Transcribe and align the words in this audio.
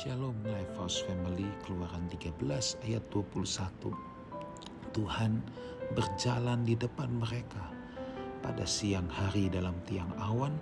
Shalom 0.00 0.40
Life 0.48 0.80
House 0.80 1.04
Family 1.04 1.44
Keluaran 1.60 2.08
13 2.08 2.40
ayat 2.88 3.04
21 3.12 3.92
Tuhan 4.96 5.44
berjalan 5.92 6.64
di 6.64 6.72
depan 6.72 7.20
mereka 7.20 7.68
pada 8.40 8.64
siang 8.64 9.04
hari 9.12 9.52
dalam 9.52 9.76
tiang 9.84 10.08
awan 10.16 10.56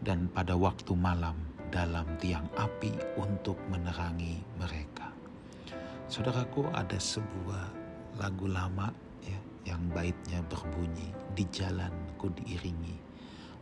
dan 0.00 0.24
pada 0.32 0.56
waktu 0.56 0.96
malam 0.96 1.36
dalam 1.68 2.08
tiang 2.16 2.48
api 2.56 2.96
untuk 3.20 3.60
menerangi 3.68 4.40
mereka. 4.56 5.12
Saudaraku 6.08 6.72
ada 6.72 6.96
sebuah 6.96 7.68
lagu 8.16 8.48
lama 8.48 8.88
ya 9.20 9.36
yang 9.68 9.84
baitnya 9.92 10.40
berbunyi 10.48 11.12
di 11.36 11.44
jalanku 11.52 12.32
diiringi 12.40 12.96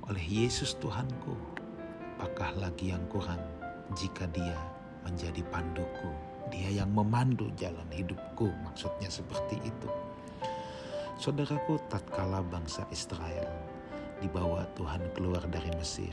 oleh 0.06 0.22
Yesus 0.22 0.78
Tuhanku. 0.78 1.34
Apakah 2.22 2.54
lagi 2.62 2.94
yang 2.94 3.02
kurang 3.10 3.42
jika 3.98 4.30
dia 4.30 4.75
menjadi 5.06 5.46
panduku. 5.54 6.10
Dia 6.50 6.82
yang 6.82 6.90
memandu 6.90 7.46
jalan 7.54 7.86
hidupku, 7.94 8.50
maksudnya 8.66 9.06
seperti 9.06 9.62
itu. 9.62 9.90
Saudaraku, 11.16 11.78
tatkala 11.86 12.42
bangsa 12.42 12.82
Israel 12.90 13.46
dibawa 14.20 14.66
Tuhan 14.74 15.00
keluar 15.14 15.42
dari 15.48 15.70
Mesir, 15.78 16.12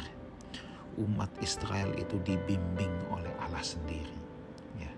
umat 1.01 1.29
Israel 1.41 1.91
itu 1.97 2.19
dibimbing 2.21 2.91
oleh 3.09 3.31
Allah 3.41 3.63
sendiri. 3.63 4.17
Ya. 4.79 4.91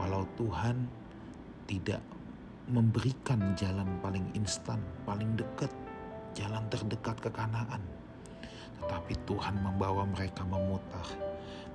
Walau 0.00 0.26
Tuhan 0.34 0.88
tidak 1.68 2.00
memberikan 2.68 3.52
jalan 3.54 3.86
paling 4.00 4.24
instan, 4.32 4.80
paling 5.04 5.36
dekat, 5.36 5.70
jalan 6.32 6.64
terdekat 6.72 7.16
ke 7.20 7.30
Kanaan, 7.32 7.82
tetapi 8.80 9.14
Tuhan 9.28 9.60
membawa 9.60 10.08
mereka 10.08 10.44
memutar 10.48 11.04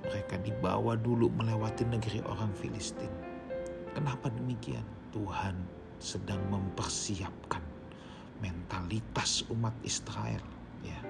mereka 0.04 0.40
dibawa 0.40 0.96
dulu 0.96 1.28
melewati 1.32 1.84
negeri 1.84 2.24
orang 2.24 2.52
Filistin. 2.56 3.10
Kenapa 3.92 4.30
demikian? 4.32 4.84
Tuhan 5.10 5.58
sedang 5.98 6.38
mempersiapkan 6.48 7.60
mentalitas 8.40 9.44
umat 9.52 9.74
Israel 9.84 10.40
ya 10.80 11.00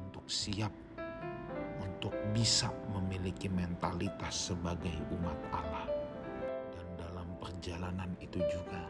untuk 0.00 0.24
siap 0.30 0.72
untuk 1.82 2.14
bisa 2.32 2.70
memiliki 2.94 3.50
mentalitas 3.50 4.54
sebagai 4.54 4.94
umat 5.12 5.36
Allah. 5.50 5.90
Dan 6.72 6.86
dalam 6.96 7.28
perjalanan 7.42 8.14
itu 8.22 8.38
juga 8.46 8.86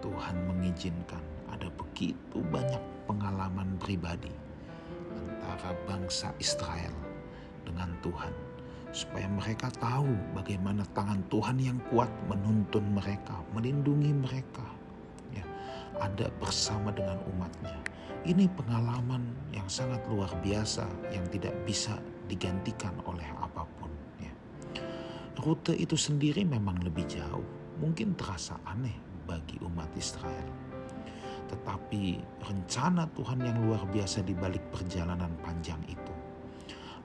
Tuhan 0.00 0.48
mengizinkan 0.48 1.22
ada 1.52 1.68
begitu 1.76 2.40
banyak 2.48 2.80
pengalaman 3.04 3.76
pribadi 3.76 4.32
antara 5.12 5.76
bangsa 5.84 6.32
Israel 6.40 7.09
dengan 7.70 7.94
Tuhan, 8.02 8.34
supaya 8.90 9.30
mereka 9.30 9.70
tahu 9.78 10.10
bagaimana 10.34 10.82
tangan 10.90 11.22
Tuhan 11.30 11.62
yang 11.62 11.78
kuat 11.94 12.10
menuntun 12.26 12.82
mereka, 12.90 13.38
melindungi 13.54 14.10
mereka, 14.10 14.66
ya, 15.30 15.46
ada 16.02 16.26
bersama 16.42 16.90
dengan 16.90 17.22
umatnya. 17.30 17.78
Ini 18.26 18.50
pengalaman 18.52 19.22
yang 19.54 19.70
sangat 19.70 20.02
luar 20.10 20.28
biasa 20.42 20.84
yang 21.14 21.24
tidak 21.30 21.54
bisa 21.64 21.96
digantikan 22.26 22.92
oleh 23.08 23.24
apa 23.38 23.64
pun. 23.78 23.88
Ya. 24.20 24.34
Rute 25.40 25.72
itu 25.72 25.96
sendiri 25.96 26.44
memang 26.44 26.84
lebih 26.84 27.08
jauh, 27.08 27.46
mungkin 27.80 28.18
terasa 28.18 28.60
aneh 28.68 28.98
bagi 29.24 29.56
umat 29.64 29.88
Israel. 29.96 30.50
Tetapi 31.48 32.20
rencana 32.44 33.08
Tuhan 33.16 33.40
yang 33.40 33.58
luar 33.64 33.82
biasa 33.88 34.20
di 34.20 34.36
balik 34.36 34.68
perjalanan 34.68 35.32
panjang 35.40 35.80
itu 35.88 36.19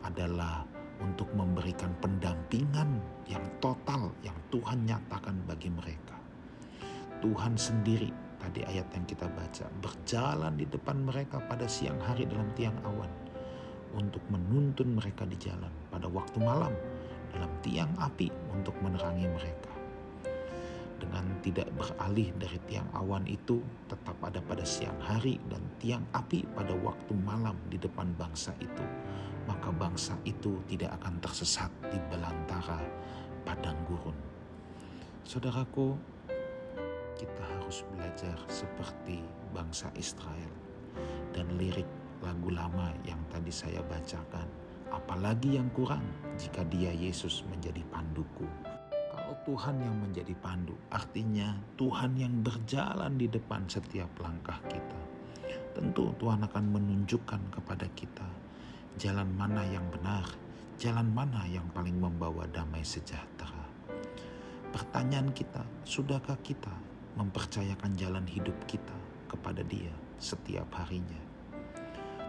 adalah 0.06 0.64
untuk 1.02 1.28
memberikan 1.36 1.92
pendampingan 2.00 3.02
yang 3.28 3.44
total 3.60 4.14
yang 4.24 4.38
Tuhan 4.54 4.86
nyatakan 4.88 5.36
bagi 5.50 5.68
mereka. 5.74 6.16
Tuhan 7.20 7.58
sendiri 7.58 8.14
tadi 8.40 8.62
ayat 8.64 8.88
yang 8.94 9.06
kita 9.10 9.28
baca 9.34 9.66
berjalan 9.82 10.54
di 10.56 10.70
depan 10.70 11.04
mereka 11.04 11.42
pada 11.50 11.66
siang 11.66 11.98
hari 12.00 12.30
dalam 12.30 12.48
tiang 12.54 12.78
awan 12.86 13.10
untuk 13.96 14.22
menuntun 14.30 14.96
mereka 14.96 15.26
di 15.26 15.36
jalan 15.40 15.72
pada 15.90 16.06
waktu 16.12 16.38
malam 16.40 16.72
dalam 17.36 17.52
tiang 17.60 17.92
api 18.00 18.32
untuk 18.56 18.76
menerangi 18.80 19.28
mereka. 19.28 19.75
Dengan 21.06 21.38
tidak 21.46 21.70
beralih 21.78 22.34
dari 22.42 22.58
tiang 22.66 22.90
awan 22.98 23.30
itu 23.30 23.62
tetap 23.86 24.18
ada 24.26 24.42
pada 24.42 24.66
siang 24.66 24.98
hari 24.98 25.38
dan 25.54 25.62
tiang 25.78 26.02
api 26.18 26.42
pada 26.58 26.74
waktu 26.82 27.14
malam 27.22 27.54
di 27.70 27.78
depan 27.78 28.10
bangsa 28.18 28.58
itu 28.58 28.82
maka 29.46 29.70
bangsa 29.70 30.18
itu 30.26 30.58
tidak 30.66 30.98
akan 31.02 31.22
tersesat 31.22 31.70
di 31.94 31.98
belantara 32.10 32.82
padang 33.46 33.78
gurun. 33.86 34.18
Saudaraku, 35.26 35.98
kita 37.18 37.44
harus 37.58 37.86
belajar 37.94 38.38
seperti 38.50 39.22
bangsa 39.54 39.90
Israel 39.96 40.52
dan 41.32 41.46
lirik 41.56 41.88
lagu 42.22 42.50
lama 42.50 42.92
yang 43.06 43.22
tadi 43.30 43.54
saya 43.54 43.82
bacakan. 43.86 44.50
Apalagi 44.94 45.58
yang 45.58 45.70
kurang 45.74 46.06
jika 46.38 46.64
dia 46.70 46.94
Yesus 46.94 47.44
menjadi 47.50 47.82
panduku. 47.90 48.48
Kalau 49.26 49.58
Tuhan 49.58 49.82
yang 49.82 49.98
menjadi 50.06 50.38
pandu, 50.38 50.78
artinya 50.94 51.58
Tuhan 51.82 52.14
yang 52.14 52.46
berjalan 52.46 53.18
di 53.18 53.26
depan 53.26 53.66
setiap 53.66 54.22
langkah 54.22 54.62
kita. 54.70 55.02
Tentu 55.74 56.14
Tuhan 56.22 56.46
akan 56.46 56.66
menunjukkan 56.70 57.42
kepada 57.58 57.90
kita 57.98 58.30
jalan 59.02 59.26
mana 59.34 59.66
yang 59.66 59.82
benar, 59.90 60.30
jalan 60.78 61.10
mana 61.10 61.42
yang 61.50 61.66
paling 61.74 61.98
membawa 61.98 62.46
damai 62.54 62.86
sejahtera. 62.86 63.66
Pertanyaan 64.70 65.34
kita, 65.34 65.66
sudahkah 65.90 66.38
kita 66.46 66.78
mempercayakan 67.18 67.98
jalan 67.98 68.30
hidup 68.30 68.54
kita 68.70 68.94
kepada 69.26 69.66
Dia 69.66 70.22
setiap 70.22 70.70
harinya? 70.86 71.18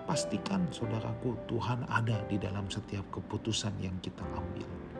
Pastikan 0.09 0.73
saudaraku 0.73 1.37
Tuhan 1.45 1.85
ada 1.93 2.25
di 2.25 2.41
dalam 2.41 2.73
setiap 2.73 3.05
keputusan 3.13 3.85
yang 3.85 4.01
kita 4.01 4.25
ambil. 4.33 4.96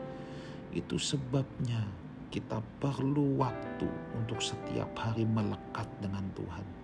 Itu 0.77 1.01
sebabnya 1.01 1.81
kita 2.29 2.61
perlu 2.77 3.41
waktu 3.41 3.89
untuk 4.13 4.37
setiap 4.37 4.93
hari 4.93 5.25
melekat 5.25 5.89
dengan 5.97 6.21
Tuhan 6.37 6.77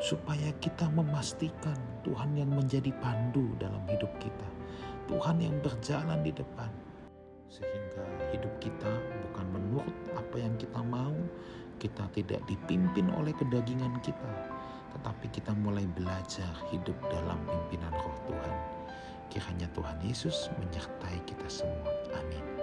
supaya 0.00 0.48
kita 0.64 0.88
memastikan 0.96 1.76
Tuhan 2.06 2.32
yang 2.32 2.48
menjadi 2.48 2.88
pandu 3.04 3.52
dalam 3.60 3.84
hidup 3.84 4.08
kita, 4.16 4.48
Tuhan 5.12 5.36
yang 5.44 5.56
berjalan 5.60 6.24
di 6.24 6.32
depan, 6.32 6.72
sehingga 7.52 8.04
hidup 8.32 8.50
kita 8.64 8.88
bukan 9.28 9.46
menurut 9.52 9.96
apa 10.16 10.36
yang 10.40 10.56
kita 10.56 10.80
mau, 10.80 11.12
kita 11.76 12.08
tidak 12.16 12.40
dipimpin 12.48 13.12
oleh 13.12 13.36
kedagingan 13.36 13.92
kita, 14.00 14.32
tetapi 14.96 15.28
kita 15.28 15.52
mulai 15.60 15.84
belajar 15.92 16.50
hidup 16.72 16.96
dalam 17.12 17.36
pimpinan 17.44 17.92
Roh 17.92 18.18
Tuhan. 18.24 18.56
Kiranya 19.30 19.68
Tuhan 19.76 20.00
Yesus 20.02 20.50
menyertai 20.58 21.22
kita 21.28 21.46
semua. 21.46 21.92
Amin. 22.18 22.59